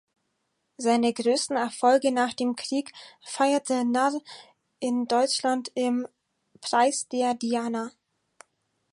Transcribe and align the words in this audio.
Seine 0.77 1.13
größten 1.13 1.55
Erfolge 1.57 2.11
nach 2.11 2.33
dem 2.33 2.55
Krieg 2.55 2.91
feierte 3.23 3.85
Narr 3.85 4.19
in 4.79 5.05
Deutschland 5.05 5.71
im 5.75 6.07
"Preis 6.59 7.07
der 7.09 7.35
Diana". 7.35 7.91